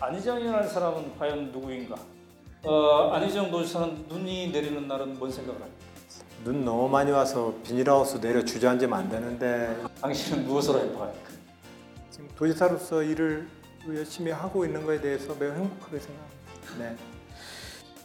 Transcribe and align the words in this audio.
안희정이라는 0.00 0.68
사람은 0.68 1.18
과연 1.18 1.52
누구인가? 1.52 1.96
어, 2.64 3.12
안희정 3.12 3.50
도지사는 3.50 4.08
눈이 4.08 4.48
내리는 4.48 4.86
날은 4.86 5.18
뭔 5.18 5.30
생각을 5.32 5.62
합니까? 5.62 5.84
눈 6.44 6.62
너무 6.62 6.86
많이 6.90 7.10
와서 7.10 7.54
비닐하우스 7.64 8.20
내려 8.20 8.44
주저앉으면 8.44 8.98
안 8.98 9.08
되는데 9.08 9.74
당신은 10.08 10.46
무엇으로 10.46 10.80
행복합니까? 10.80 11.30
지금 12.10 12.28
도지사로서 12.36 13.02
일을 13.02 13.48
열심히 13.88 14.30
하고 14.32 14.66
있는 14.66 14.84
것에 14.84 15.00
대해서 15.00 15.34
매우 15.40 15.52
행복하게 15.52 15.98
생각합니다. 15.98 16.78
네. 16.78 16.96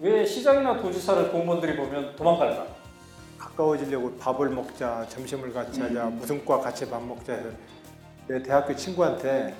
왜 0.00 0.24
시장이나 0.24 0.80
도지사를 0.80 1.30
공무원들이 1.30 1.76
보면 1.76 2.16
도망갈까? 2.16 2.66
가까워지려고 3.36 4.16
밥을 4.16 4.48
먹자, 4.48 5.04
점심을 5.10 5.52
같이 5.52 5.82
하자, 5.82 6.06
무슨 6.06 6.42
과 6.46 6.60
같이 6.60 6.88
밥 6.88 7.02
먹자 7.02 7.34
해서 7.34 7.50
내 8.26 8.42
대학교 8.42 8.74
친구한테 8.74 9.54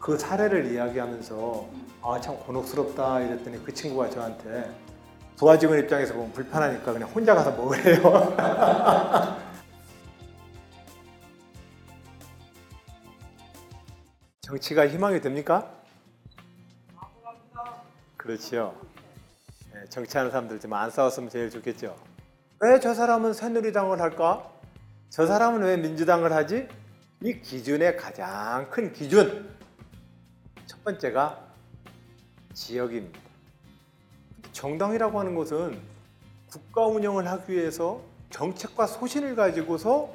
그 0.00 0.18
사례를 0.18 0.72
이야기하면서 0.72 1.68
아 2.02 2.20
참 2.20 2.36
곤혹스럽다 2.40 3.20
이랬더니 3.20 3.64
그 3.64 3.72
친구가 3.72 4.10
저한테 4.10 4.68
도와직원 5.38 5.78
입장에서 5.78 6.12
보면 6.14 6.32
불편하니까 6.32 6.92
그냥 6.92 7.08
혼자 7.08 7.36
가서 7.36 7.52
먹으래요. 7.52 8.02
정치가 14.46 14.88
희망이 14.88 15.20
됩니까? 15.20 15.72
그렇지요. 18.16 18.74
네, 19.72 19.84
정치하는 19.88 20.30
사람들 20.32 20.58
좀 20.60 20.72
안 20.72 20.90
싸웠으면 20.90 21.30
제일 21.30 21.48
좋겠죠. 21.48 21.96
왜 22.60 22.78
저 22.80 22.92
사람은 22.94 23.34
새누리당을 23.34 24.00
할까? 24.00 24.50
저 25.10 25.26
사람은 25.26 25.62
왜 25.62 25.76
민주당을 25.76 26.32
하지? 26.32 26.68
이 27.20 27.40
기준의 27.40 27.96
가장 27.96 28.68
큰 28.70 28.92
기준. 28.92 29.48
첫 30.66 30.82
번째가 30.84 31.38
지역입니다. 32.52 33.20
정당이라고 34.52 35.18
하는 35.20 35.34
것은 35.36 35.80
국가 36.48 36.86
운영을 36.86 37.28
하기 37.28 37.52
위해서 37.52 38.02
정책과 38.30 38.86
소신을 38.88 39.36
가지고서 39.36 40.12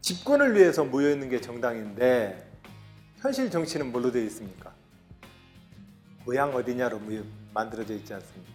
집권을 0.00 0.56
위해서 0.56 0.84
모여 0.84 1.10
있는 1.10 1.28
게 1.28 1.40
정당인데 1.42 2.49
현실 3.20 3.50
정치는 3.50 3.92
뭘로 3.92 4.10
되어 4.10 4.22
있습니까? 4.24 4.72
고향 6.24 6.54
어디냐로 6.54 6.98
만들어져 7.52 7.94
있지 7.94 8.14
않습니까? 8.14 8.50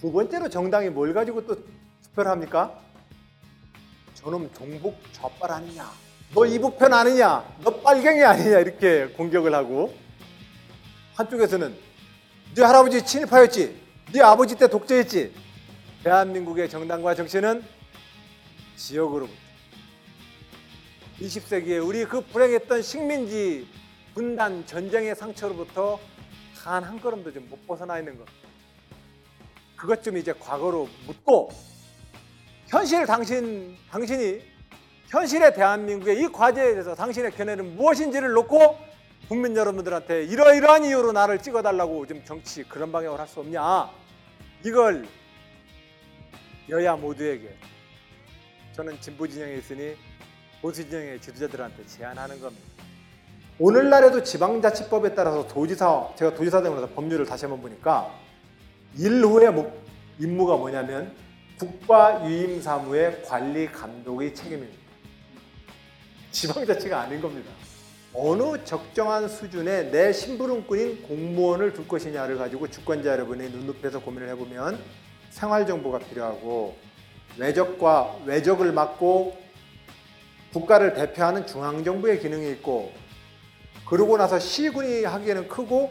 두 0.00 0.12
번째로 0.12 0.48
정당이 0.48 0.90
뭘 0.90 1.12
가지고 1.12 1.44
또 1.44 1.56
투표를 2.02 2.30
합니까? 2.30 2.78
저놈 4.14 4.52
종북 4.52 4.96
좌빨 5.12 5.50
아니냐? 5.50 5.90
너 6.32 6.46
이북편 6.46 6.92
아니냐? 6.92 7.44
너 7.64 7.80
빨갱이 7.80 8.22
아니냐? 8.22 8.60
이렇게 8.60 9.06
공격을 9.08 9.52
하고 9.52 9.92
한쪽에서는 11.14 11.74
네 12.54 12.62
할아버지 12.62 13.04
친일파였지? 13.04 13.82
네 14.12 14.20
아버지 14.20 14.54
때 14.54 14.68
독재했지? 14.68 15.34
대한민국의 16.04 16.70
정당과 16.70 17.16
정치는 17.16 17.64
지역으로부터 18.76 19.36
20세기에 21.20 21.84
우리 21.84 22.04
그 22.04 22.20
불행했던 22.20 22.82
식민지 22.82 23.66
분단 24.22 24.66
전쟁의 24.66 25.14
상처로부터 25.14 26.00
단 26.64 26.82
한 26.82 27.00
걸음도 27.00 27.32
좀 27.32 27.48
못 27.48 27.64
벗어나 27.68 28.00
있는 28.00 28.18
것. 28.18 28.26
그것 29.76 30.02
좀 30.02 30.16
이제 30.16 30.32
과거로 30.32 30.88
묻고 31.06 31.50
현실 32.66 33.06
당신 33.06 33.76
당신이 33.90 34.42
현실의 35.06 35.54
대한민국의 35.54 36.20
이 36.20 36.26
과제에 36.26 36.72
대해서 36.72 36.96
당신의 36.96 37.30
견해는 37.30 37.76
무엇인지를 37.76 38.32
놓고 38.32 38.76
국민 39.28 39.56
여러분들한테 39.56 40.24
이러이러한 40.24 40.84
이유로 40.84 41.12
나를 41.12 41.38
찍어달라고 41.40 42.06
좀 42.08 42.24
정치 42.24 42.64
그런 42.64 42.90
방향을 42.90 43.20
할 43.20 43.28
수 43.28 43.38
없냐 43.40 43.88
이걸 44.64 45.06
여야 46.68 46.96
모두에게 46.96 47.56
저는 48.72 49.00
진보 49.00 49.28
진영에 49.28 49.54
있으니 49.58 49.96
보수 50.60 50.84
진영의 50.84 51.20
지도자들한테 51.20 51.86
제안하는 51.86 52.40
겁니다. 52.40 52.87
오늘날에도 53.60 54.22
지방자치법에 54.22 55.16
따라서 55.16 55.48
도지사 55.48 56.10
제가 56.14 56.34
도지사 56.34 56.60
나서 56.60 56.88
법률을 56.90 57.26
다시 57.26 57.44
한번 57.44 57.60
보니까 57.60 58.14
1호의 58.96 59.52
목, 59.52 59.82
임무가 60.20 60.56
뭐냐면 60.56 61.12
국가 61.58 62.24
유임 62.24 62.62
사무의 62.62 63.24
관리 63.24 63.66
감독의 63.66 64.32
책임입니다. 64.32 64.78
지방자치가 66.30 67.00
아닌 67.00 67.20
겁니다. 67.20 67.50
어느 68.14 68.62
적정한 68.64 69.28
수준의 69.28 69.90
내 69.90 70.12
심부름꾼인 70.12 71.02
공무원을 71.02 71.72
둘 71.72 71.88
것이냐를 71.88 72.38
가지고 72.38 72.68
주권자 72.68 73.10
여러분이 73.10 73.50
눈높이에서 73.50 74.00
고민을 74.00 74.28
해보면 74.30 74.78
생활 75.30 75.66
정보가 75.66 75.98
필요하고 75.98 76.76
외적과 77.36 78.18
외적을 78.24 78.72
막고 78.72 79.36
국가를 80.52 80.94
대표하는 80.94 81.44
중앙정부의 81.44 82.20
기능이 82.20 82.52
있고 82.52 83.07
그러고 83.88 84.18
나서 84.18 84.38
시군이 84.38 85.04
하기에는 85.04 85.48
크고 85.48 85.90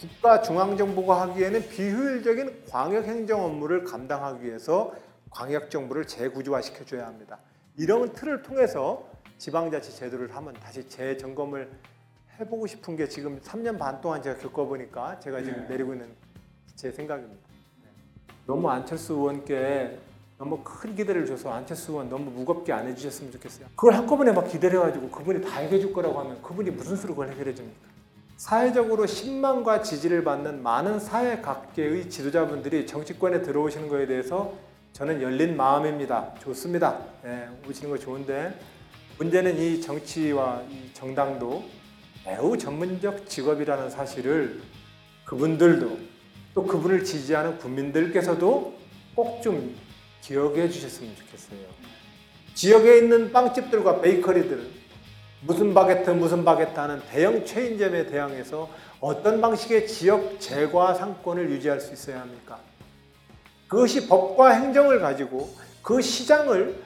국가 0.00 0.42
중앙정부가 0.42 1.20
하기에는 1.22 1.68
비효율적인 1.68 2.64
광역 2.68 3.04
행정 3.04 3.44
업무를 3.44 3.84
감당하기 3.84 4.44
위해서 4.44 4.92
광역 5.30 5.70
정부를 5.70 6.06
재구조화 6.06 6.60
시켜줘야 6.60 7.06
합니다. 7.06 7.38
이런 7.76 8.12
틀을 8.12 8.42
통해서 8.42 9.08
지방자치 9.38 9.96
제도를 9.96 10.34
한번 10.34 10.54
다시 10.54 10.88
재점검을 10.88 11.70
해보고 12.40 12.66
싶은 12.66 12.96
게 12.96 13.08
지금 13.08 13.40
3년 13.40 13.78
반 13.78 14.00
동안 14.00 14.20
제가 14.20 14.38
겪어보니까 14.38 15.20
제가 15.20 15.40
지금 15.42 15.62
네. 15.62 15.68
내리고 15.68 15.92
있는 15.92 16.08
제 16.74 16.90
생각입니다. 16.90 17.48
네. 17.82 17.88
너무 18.46 18.68
안철수 18.68 19.14
의원께 19.14 19.98
너무 20.44 20.60
큰 20.62 20.94
기대를 20.94 21.24
줘서 21.24 21.50
안철수 21.50 21.92
의원 21.92 22.10
너무 22.10 22.30
무겁게 22.30 22.70
안 22.70 22.86
해주셨으면 22.86 23.32
좋겠어요. 23.32 23.66
그걸 23.74 23.94
한꺼번에 23.94 24.30
막 24.30 24.46
기대를 24.46 24.78
해가지고 24.78 25.08
그분이 25.08 25.40
다 25.40 25.56
해결해줄 25.56 25.94
거라고 25.94 26.20
하면 26.20 26.42
그분이 26.42 26.70
무슨 26.70 26.96
수로 26.96 27.14
그걸 27.14 27.30
해결해 27.30 27.54
줍니까? 27.54 27.78
사회적으로 28.36 29.06
신망과 29.06 29.80
지지를 29.80 30.22
받는 30.22 30.62
많은 30.62 31.00
사회 31.00 31.40
각계의 31.40 32.10
지도자분들이 32.10 32.86
정치권에 32.86 33.40
들어오시는 33.40 33.88
것에 33.88 34.06
대해서 34.06 34.52
저는 34.92 35.22
열린 35.22 35.56
마음입니다. 35.56 36.34
좋습니다. 36.40 36.98
예, 37.24 37.48
오시는 37.66 37.90
거 37.90 37.98
좋은데 37.98 38.60
문제는 39.18 39.56
이 39.56 39.80
정치와 39.80 40.62
이 40.68 40.92
정당도 40.92 41.64
매우 42.26 42.58
전문적 42.58 43.26
직업이라는 43.26 43.88
사실을 43.88 44.60
그분들도 45.24 45.98
또 46.52 46.66
그분을 46.66 47.02
지지하는 47.02 47.56
국민들께서도 47.58 48.74
꼭좀 49.14 49.74
기억해 50.24 50.70
주셨으면 50.70 51.14
좋겠어요. 51.16 51.58
지역에 52.54 52.98
있는 52.98 53.30
빵집들과 53.30 54.00
베이커리들은 54.00 54.84
무슨 55.42 55.74
바게트 55.74 56.10
무슨 56.10 56.44
바게트 56.46 56.78
하는 56.78 57.02
대형 57.10 57.44
체인점에 57.44 58.06
대항해서 58.06 58.70
어떤 59.00 59.42
방식의 59.42 59.86
지역 59.86 60.40
재과 60.40 60.94
상권을 60.94 61.50
유지할 61.50 61.78
수 61.78 61.92
있어야 61.92 62.20
합니까? 62.20 62.58
그것이 63.68 64.08
법과 64.08 64.50
행정을 64.52 65.00
가지고 65.00 65.54
그 65.82 66.00
시장을 66.00 66.82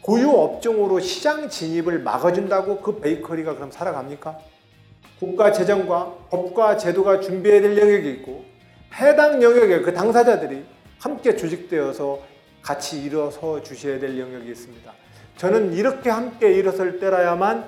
고유 0.00 0.30
업종으로 0.30 1.00
시장 1.00 1.50
진입을 1.50 1.98
막아준다고 1.98 2.80
그 2.80 2.98
베이커리가 3.00 3.56
그럼 3.56 3.70
살아갑니까? 3.70 4.38
국가 5.18 5.52
재정과 5.52 6.14
법과 6.30 6.78
제도가 6.78 7.20
준비해야 7.20 7.60
될 7.60 7.76
영역이 7.76 8.10
있고 8.12 8.46
해당 8.94 9.42
영역에 9.42 9.80
그 9.80 9.92
당사자들이 9.92 10.64
함께 10.98 11.36
조직되어서 11.36 12.29
같이 12.62 13.02
일어서 13.02 13.62
주셔야 13.62 13.98
될 13.98 14.18
영역이 14.18 14.50
있습니다. 14.50 14.92
저는 15.36 15.72
이렇게 15.72 16.10
함께 16.10 16.52
일어설 16.52 17.00
때라야만 17.00 17.64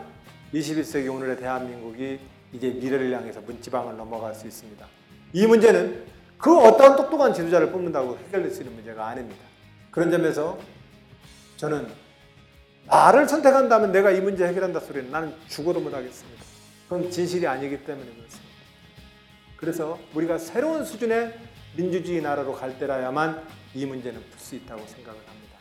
21세기 0.53 1.13
오늘의 1.13 1.39
대한민국이 1.39 2.21
이제 2.53 2.69
미래를 2.69 3.13
향해서 3.17 3.41
문지방을 3.41 3.97
넘어갈 3.97 4.35
수 4.35 4.47
있습니다. 4.47 4.87
이 5.33 5.47
문제는 5.47 6.05
그 6.37 6.55
어떠한 6.59 6.97
똑똑한 6.97 7.33
지도자를 7.33 7.71
뽑는다고 7.73 8.19
해결될 8.27 8.51
수 8.51 8.63
있는 8.63 8.75
문제가 8.75 9.09
아닙니다. 9.09 9.41
그런 9.91 10.11
점에서 10.11 10.59
저는 11.57 11.87
나를 12.87 13.29
선택한다면 13.29 13.93
내가 13.93 14.11
이 14.11 14.21
문제 14.21 14.47
해결한다 14.47 14.81
소리는 14.81 15.11
나는 15.11 15.33
죽어도 15.49 15.81
못하겠습니다. 15.81 16.43
그건 16.89 17.11
진실이 17.11 17.47
아니기 17.47 17.85
때문에 17.85 18.05
그렇습니다. 18.05 18.53
그래서 19.57 19.99
우리가 20.15 20.39
새로운 20.39 20.85
수준의 20.85 21.33
민주주의 21.77 22.21
나라로 22.21 22.53
갈 22.53 22.79
때라야만 22.79 23.43
이 23.75 23.87
문제는 23.87 24.21
풀 24.29 24.39
수 24.39 24.55
있다고 24.57 24.87
생각을 24.87 25.19
합니다. 25.27 25.53